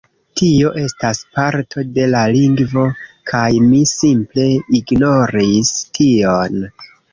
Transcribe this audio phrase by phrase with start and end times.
[0.39, 2.87] Tio estas parto de la lingvo"
[3.33, 4.49] kaj mi simple
[4.81, 6.61] ignoris tion.